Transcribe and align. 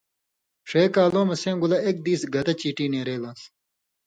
ݜَیں 0.69 0.89
کالؤں 0.95 1.25
مہ 1.29 1.35
سیں 1.41 1.55
گولہ 1.61 1.77
اېک 1.85 1.97
دیس 2.05 2.21
گتہ 2.33 2.53
چیٹی 2.59 2.85
نېرے 2.91 3.15
لان٘س 3.21 3.41